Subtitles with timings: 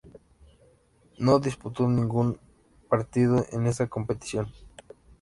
[1.19, 2.39] No disputó ningún
[2.89, 4.51] partido en esta competición.